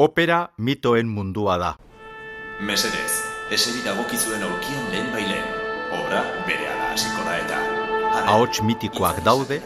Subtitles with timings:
[0.00, 1.74] Opera mitoen mundua da.
[2.64, 3.10] Mesedez,
[3.52, 5.48] eseri dagokizuen aurkian lehen bailen.
[5.92, 7.58] Obra bere ala hasiko da eta.
[8.32, 9.58] Ahots mitikoak daude,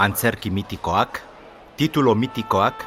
[0.00, 1.20] antzerki mitikoak,
[1.76, 2.86] titulo mitikoak.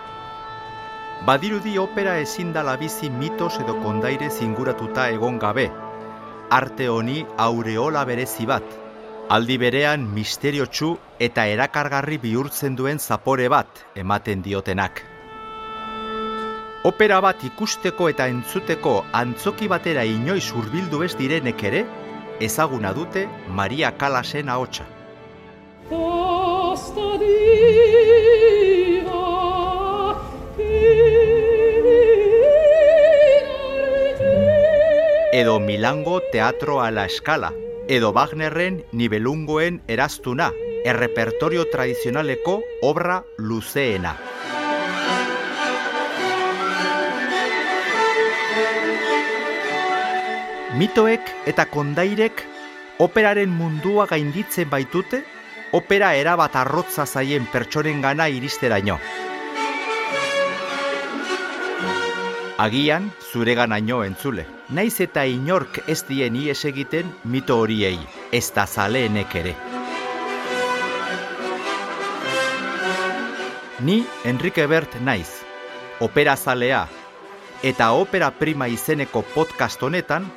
[1.28, 5.70] Badirudi opera ezin da bizi mitos edo kondaire zinguratuta egon gabe.
[6.50, 8.66] Arte honi aureola berezi bat.
[9.29, 15.16] Aldi berean misteriotsu eta erakargarri bihurtzen duen zapore bat ematen diotenak.
[16.88, 21.82] Opera bat ikusteko eta entzuteko antzoki batera inoiz hurbildu ez direnek ere,
[22.40, 23.26] ezaguna dute
[23.58, 24.86] Maria Kalasen ahotsa.
[35.34, 37.52] Edo Milango Teatro a la Escala,
[37.90, 40.54] edo Wagnerren Nibelungoen eraztuna,
[40.86, 44.16] errepertorio tradizionaleko obra luzeena.
[50.78, 52.44] Mitoek eta kondairek
[53.02, 55.23] operaren mundua gainditzen baitute,
[55.73, 59.00] opera erabat arrotza zaien pertsonen gana iristeraino.
[62.61, 64.45] Agian, zure ganaino entzule.
[64.70, 67.98] Naiz eta inork ez dien ies egiten mito horiei,
[68.31, 69.55] ez da zaleenek ere.
[73.81, 75.42] Ni Enrique Bert naiz,
[76.02, 76.86] opera zalea,
[77.64, 80.30] eta opera prima izeneko podcast honetan,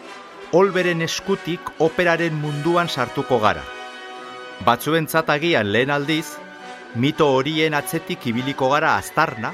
[0.53, 3.63] olberen eskutik operaren munduan sartuko gara.
[4.67, 6.27] Batzuentzat agian lehen aldiz,
[6.95, 9.53] mito horien atzetik ibiliko gara aztarna,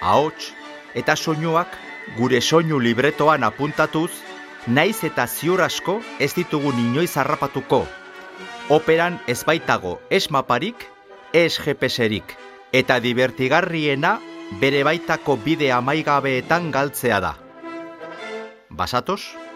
[0.00, 0.52] ahots
[0.94, 1.74] eta soinuak
[2.16, 4.10] gure soinu libretoan apuntatuz,
[4.66, 7.84] naiz eta ziur asko ez ditugu inoiz harrapatuko.
[8.68, 10.86] Operan ez baitago ez maparik,
[11.32, 12.36] ez GPS-erik,
[12.72, 14.18] eta divertigarriena
[14.60, 17.34] bere baitako bide amaigabeetan galtzea da.
[18.70, 19.47] Basatoz?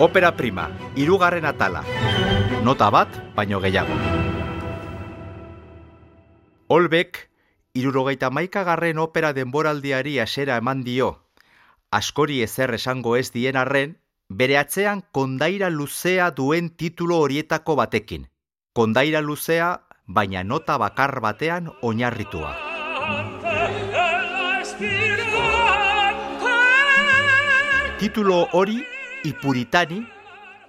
[0.00, 1.82] Opera prima, irugarren atala.
[2.64, 3.92] Nota bat, baino gehiago.
[6.72, 7.18] Olbek,
[7.76, 11.26] irurogeita maikagarren opera denboraldiari asera eman dio.
[11.92, 13.98] Askori ezer esango ez dien arren,
[14.30, 18.24] bere atzean kondaira luzea duen titulo horietako batekin.
[18.72, 22.54] Kondaira luzea, baina nota bakar batean oinarritua.
[28.00, 28.80] Titulo hori
[29.24, 30.04] ipuritani,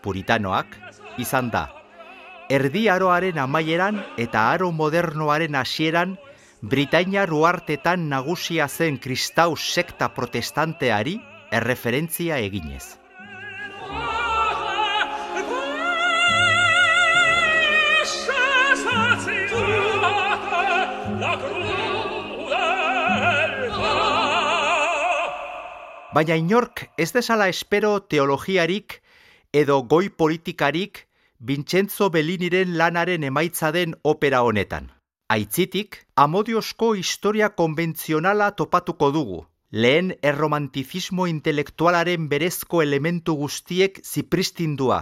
[0.01, 0.75] puritanoak,
[1.21, 1.67] izan da.
[2.51, 6.17] Erdi aroaren amaieran eta aro modernoaren hasieran
[6.61, 11.15] Britainia ruartetan nagusia zen kristau sekta protestanteari
[11.51, 13.00] erreferentzia eginez.
[26.11, 28.97] Baina inork ez desala espero teologiarik
[29.55, 31.05] edo goi politikarik
[31.39, 34.89] Vincenzo Belliniren lanaren emaitza den opera honetan.
[35.31, 39.37] Aitzitik, amodiosko historia konbentzionala topatuko dugu.
[39.71, 44.97] Lehen erromantizismo intelektualaren berezko elementu guztiek zipristindua.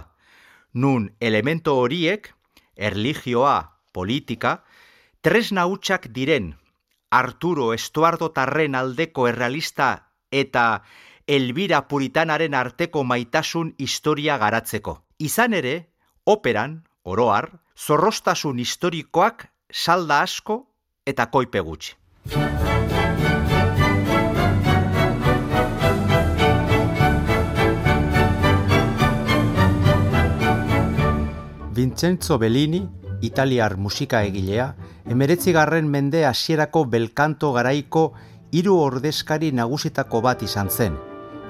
[0.74, 2.30] Nun elemento horiek,
[2.76, 3.56] erligioa,
[3.90, 4.60] politika,
[5.26, 6.54] tresna hutsak diren,
[7.10, 9.90] Arturo Estuardo Tarren aldeko errealista
[10.30, 10.82] eta
[11.26, 15.02] Elbira Puritanaren arteko maitasun historia garatzeko.
[15.18, 15.90] Izan ere,
[16.24, 20.64] operan, oroar, zorrostasun historikoak salda asko
[21.06, 21.94] eta koipe gutxi.
[31.80, 32.82] Vincenzo Bellini,
[33.22, 34.74] italiar musika egilea,
[35.08, 38.12] emeretzigarren mende hasierako belkanto garaiko
[38.50, 40.96] hiru ordezkari nagusitako bat izan zen,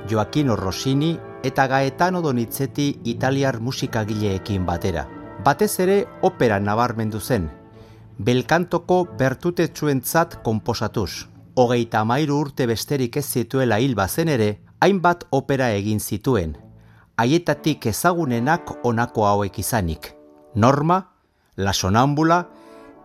[0.08, 5.06] Joaquino Rossini eta Gaetano Donizetti italiar musikagileekin batera.
[5.44, 7.48] Batez ere opera nabarmendu zen,
[8.18, 11.26] belkantoko bertutetsuentzat konposatuz.
[11.56, 16.56] Hogeita amairu urte besterik ez zituela hil bazen ere, hainbat opera egin zituen.
[17.16, 20.14] Haietatik ezagunenak honako hauek izanik.
[20.54, 21.00] Norma,
[21.56, 22.46] La Sonambula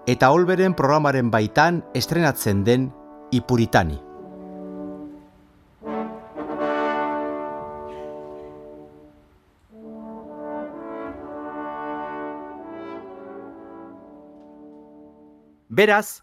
[0.07, 2.91] eta Olberen programaren baitan estrenatzen den
[3.31, 3.97] Ipuritani.
[15.75, 16.21] Beraz,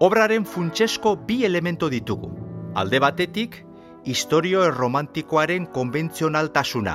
[0.00, 2.30] obraren funtsesko bi elemento ditugu.
[2.74, 3.64] Alde batetik,
[4.08, 6.94] historio erromantikoaren konbentzionaltasuna.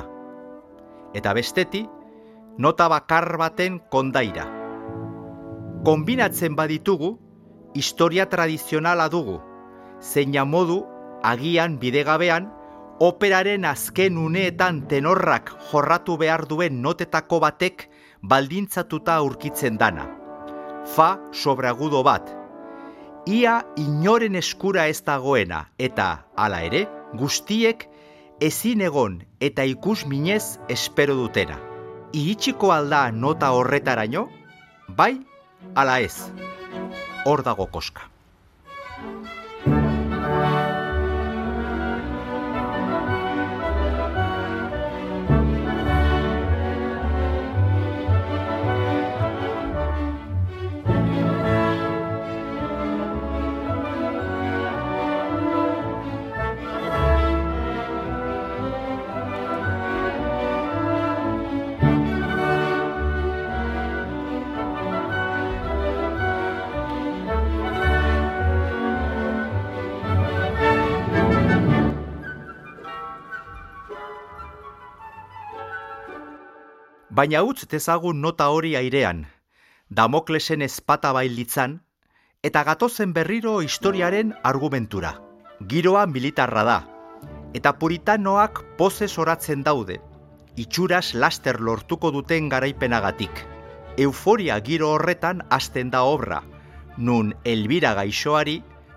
[1.14, 1.86] Eta bestetik,
[2.58, 4.48] nota bakar baten kondaira.
[5.84, 7.12] Kombinatzen baditugu,
[7.74, 9.40] historia tradizionala dugu,
[10.00, 10.84] zeina modu,
[11.22, 12.50] agian bidegabean,
[13.00, 17.88] operaren azken uneetan tenorrak jorratu behar duen notetako batek
[18.22, 20.06] baldintzatuta aurkitzen dana.
[20.94, 22.30] Fa sobragudo bat.
[23.26, 26.84] Ia inoren eskura ez dagoena eta, hala ere,
[27.16, 27.88] guztiek
[28.40, 31.56] ezin egon eta ikus minez espero dutena.
[32.14, 34.28] Iritsiko alda nota horretaraino?
[34.88, 35.16] Bai,
[35.74, 36.30] ala ez.
[37.24, 38.13] Hor dago koska.
[77.14, 79.20] Baina utz dezagun nota hori airean,
[79.98, 81.76] Damoklesen ezpata bailitzan,
[82.42, 85.12] eta gatozen berriro historiaren argumentura.
[85.70, 86.78] Giroa militarra da,
[87.54, 90.00] eta puritanoak poze soratzen daude,
[90.56, 93.44] itxuras laster lortuko duten garaipenagatik.
[93.96, 96.42] Euforia giro horretan hasten da obra,
[96.96, 98.56] nun Elbira gaixoari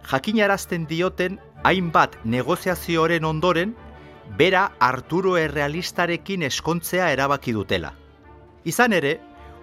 [0.10, 3.78] jakinarazten dioten hainbat negoziazioaren ondoren,
[4.42, 7.94] bera Arturo Errealistarekin eskontzea erabaki dutela.
[8.68, 9.14] Izan ere,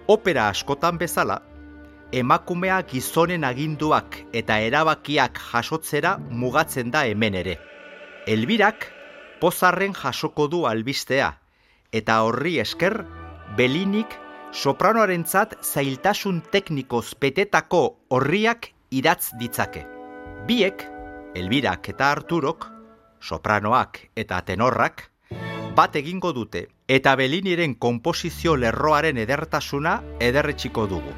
[0.09, 1.35] opera askotan bezala,
[2.15, 7.59] emakumea gizonen aginduak eta erabakiak jasotzera mugatzen da hemen ere.
[8.25, 8.87] Elbirak
[9.41, 11.29] pozarren jasoko du albistea,
[11.93, 12.97] eta horri esker,
[13.57, 14.17] belinik
[14.51, 19.85] sopranoarentzat zailtasun teknikoz petetako horriak idatz ditzake.
[20.49, 20.81] Biek,
[21.35, 22.71] Elbirak eta Arturok,
[23.21, 25.11] sopranoak eta tenorrak,
[25.75, 31.13] bat egingo dute eta Beliniren konposizio lerroaren edertasuna ederretxiko dugu.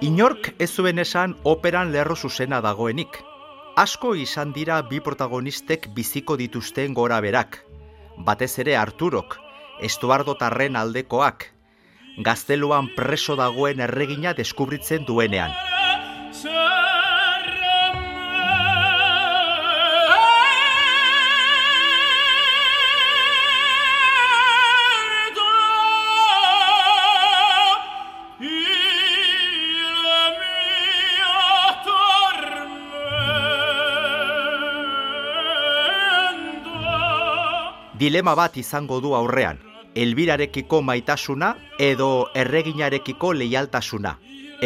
[0.00, 3.18] Inork ez zuen esan operan lerro zuzena dagoenik.
[3.76, 7.58] Asko izan dira bi protagonistek biziko dituzten gora berak.
[8.16, 9.36] Batez ere Arturok,
[9.84, 11.50] Estuardo Tarren aldekoak,
[12.24, 15.52] gazteluan preso dagoen erregina deskubritzen duenean.
[38.10, 39.60] Dilema bat izango du aurrean,
[39.94, 41.52] elbirarekiko maitasuna
[41.86, 42.08] edo
[42.42, 44.16] erreginarekiko leialtasuna.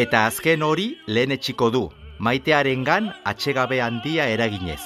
[0.02, 1.84] Eta azken hori lehen etxiko du,
[2.24, 4.80] maitearengan atxegabe handia eraginez.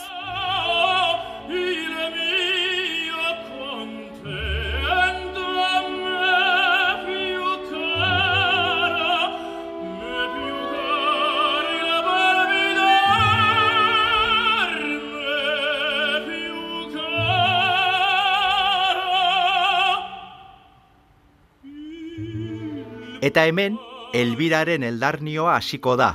[23.28, 23.75] Eta hemen,
[24.16, 26.08] elbiraren eldarnioa hasiko da.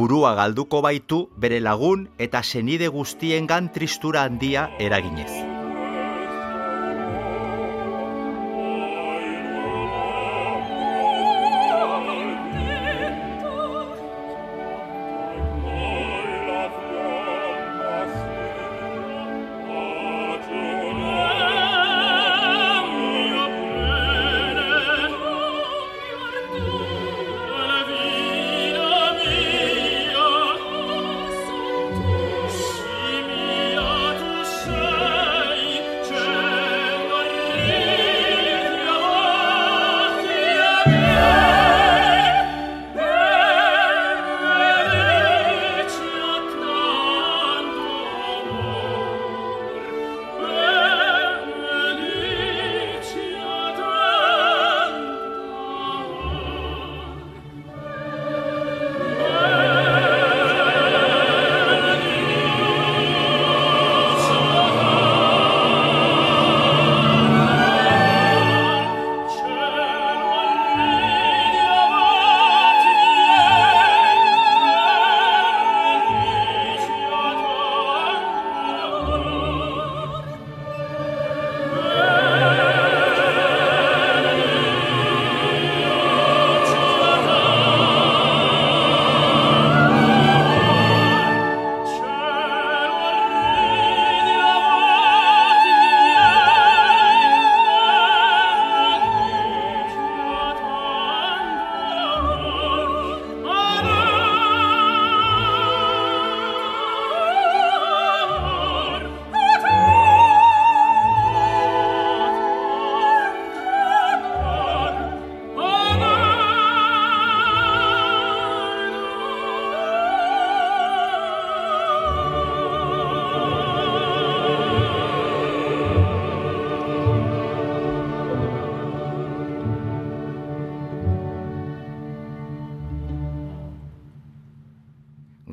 [0.00, 5.55] Burua galduko baitu bere lagun eta senide guztiengan tristura handia eraginez.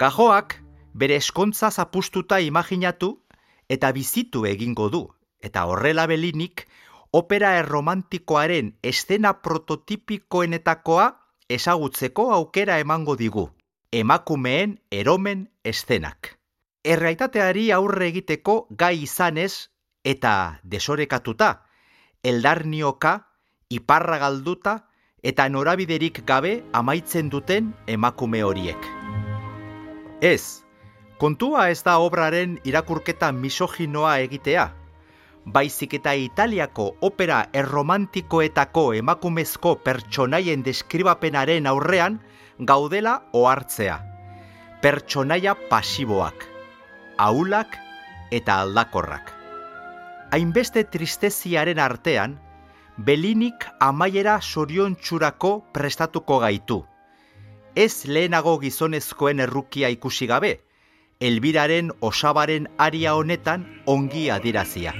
[0.03, 0.57] Gajoak
[0.99, 3.07] bere eskontza zapustuta imaginatu
[3.71, 4.99] eta bizitu egingo du,
[5.39, 6.65] eta horrela belinik,
[7.15, 11.05] opera erromantikoaren estena prototipikoenetakoa
[11.57, 13.45] ezagutzeko aukera emango digu,
[13.95, 16.33] emakumeen eromen estenak.
[16.83, 19.69] Erraitateari aurre egiteko gai izanez
[20.03, 20.33] eta
[20.65, 21.53] desorekatuta,
[22.23, 23.13] eldarnioka,
[23.69, 24.75] iparra galduta
[25.23, 29.02] eta norabiderik gabe amaitzen duten emakume horiek.
[30.23, 30.63] Ez,
[31.19, 34.69] kontua ez da obraren irakurketa misoginoa egitea.
[35.55, 42.15] Baizik eta Italiako opera erromantikoetako emakumezko pertsonaien deskribapenaren aurrean
[42.71, 43.97] gaudela ohartzea.
[44.85, 46.47] Pertsonaia pasiboak,
[47.17, 47.75] aulak
[48.31, 49.35] eta aldakorrak.
[50.31, 52.39] Hainbeste tristeziaren artean,
[52.95, 54.95] Belinik amaiera sorion
[55.73, 56.83] prestatuko gaitu
[57.75, 60.59] ez lehenago gizonezkoen errukia ikusi gabe,
[61.19, 64.93] elbiraren osabaren aria honetan ongi adirazia.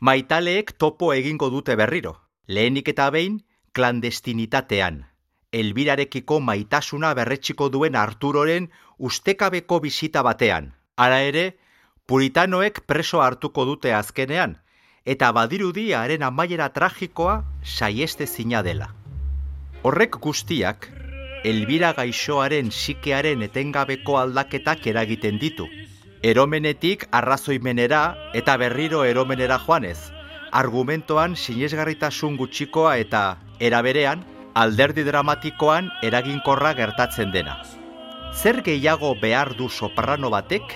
[0.00, 2.12] Maitaleek topo egingo dute berriro.
[2.46, 3.40] Lehenik eta behin,
[3.74, 5.00] klandestinitatean.
[5.50, 10.70] Elbirarekiko maitasuna berretxiko duen Arturoren ustekabeko bisita batean.
[10.96, 11.44] Hala ere,
[12.06, 14.54] puritanoek preso hartuko dute azkenean,
[15.04, 18.92] eta badirudi haren amaiera tragikoa saieste zina dela.
[19.82, 20.88] Horrek guztiak,
[21.44, 25.66] Elbira gaixoaren sikearen etengabeko aldaketak eragiten ditu,
[26.22, 30.10] eromenetik arrazoimenera eta berriro eromenera joanez,
[30.50, 37.60] argumentoan sinesgarritasun gutxikoa eta eraberean alderdi dramatikoan eraginkorra gertatzen dena.
[38.34, 40.74] Zer gehiago behar du soprano batek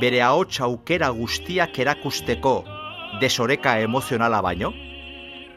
[0.00, 2.64] bere ahots aukera guztiak erakusteko
[3.20, 4.72] desoreka emozionala baino?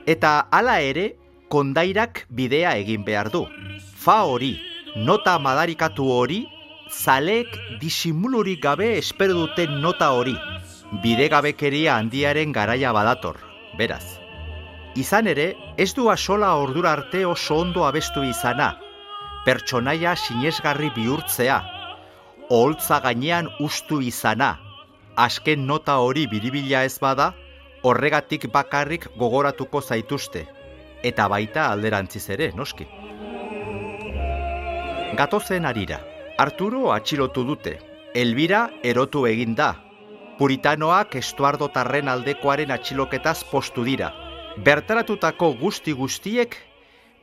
[0.06, 1.16] Eta hala ere,
[1.50, 3.46] kondairak bidea egin behar du.
[3.96, 4.58] Fa hori,
[4.96, 6.46] nota madarikatu hori
[6.92, 10.36] zaleek disimulurik gabe espero duten nota hori.
[11.04, 13.38] Bidegabekeria handiaren garaia badator,
[13.78, 14.20] beraz.
[14.96, 18.78] Izan ere, ez du asola ordura arte oso ondo abestu izana,
[19.46, 21.60] pertsonaia sinesgarri bihurtzea,
[22.50, 24.56] oholtza gainean ustu izana,
[25.16, 27.34] asken nota hori biribila ez bada,
[27.84, 30.48] horregatik bakarrik gogoratuko zaituzte,
[31.04, 32.88] eta baita alderantziz ere, noski.
[35.18, 36.17] Gatozen arira.
[36.38, 37.72] Arturo atxilotu dute,
[38.14, 39.72] Elbira erotu egin da.
[40.38, 44.12] Puritanoak estuardo tarren aldekoaren atxiloketaz postu dira.
[44.68, 46.54] Bertaratutako guzti guztiek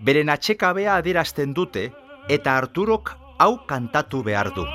[0.09, 1.93] beren atxekabea adierazten dute
[2.39, 4.67] eta Arturok hau kantatu behar du.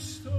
[0.00, 0.29] Cristo.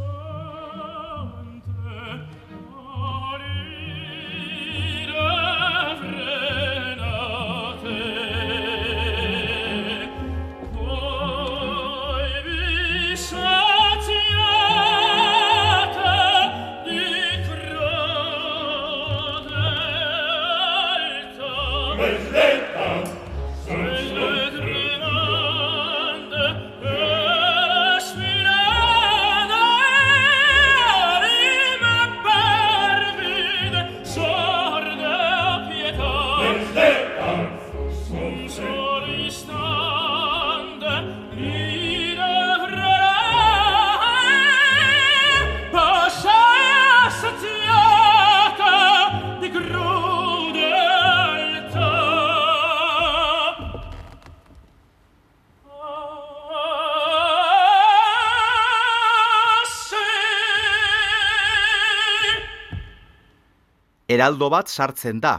[64.11, 65.37] Heraldo bat sartzen da.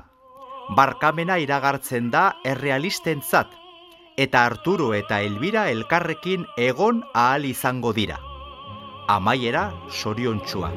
[0.72, 3.61] Barkamena iragartzen da errealistentzat
[4.16, 8.18] eta Arturo eta Elbira elkarrekin egon ahal izango dira.
[9.08, 10.70] Amaiera soriontsua.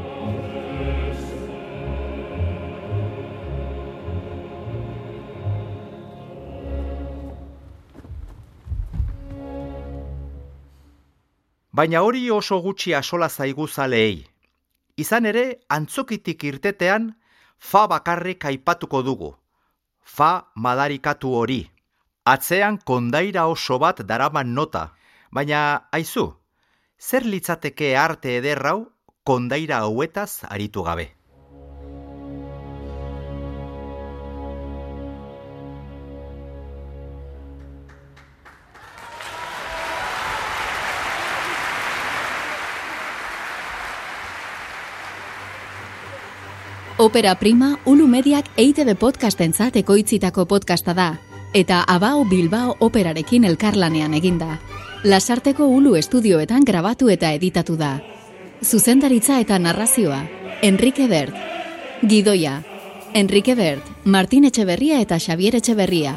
[11.75, 14.23] Baina hori oso gutxi asola zaigu zaleei.
[14.95, 17.09] Izan ere, antzokitik irtetean,
[17.59, 19.35] fa bakarrik aipatuko dugu.
[20.01, 21.74] Fa madarikatu hori.
[22.25, 24.87] Atzean kondaira oso bat daraman nota.
[25.29, 25.59] Baina,
[25.93, 26.23] aizu,
[26.97, 28.79] zer litzateke arte ederrau
[29.23, 31.11] kondaira hauetaz aritu gabe.
[46.97, 51.09] Opera Prima Ulu Mediak EITB podcastentzat ekoitzitako podcasta da,
[51.53, 54.59] eta Abao Bilbao operarekin elkarlanean eginda.
[55.03, 58.01] Lasarteko Ulu estudioetan grabatu eta editatu da.
[58.63, 60.23] Zuzendaritza eta narrazioa,
[60.61, 61.35] Enrique Bert.
[62.01, 62.63] Gidoia,
[63.13, 66.15] Enrique Bert, Martin Etxeberria eta Xavier Etxeberria.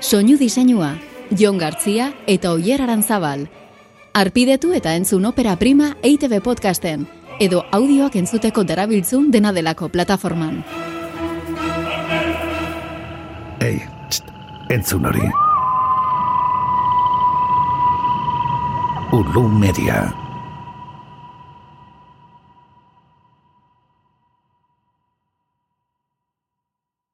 [0.00, 0.96] Soinu diseinua,
[1.30, 3.48] Jon Gartzia eta Oier Arantzabal.
[4.12, 7.06] Arpidetu eta entzun Opera Prima EITB podcasten,
[7.38, 10.64] edo audioak entzuteko darabiltzun dena delako plataforman.
[14.70, 15.26] Entzun hori.
[19.12, 20.29] Ulu Media.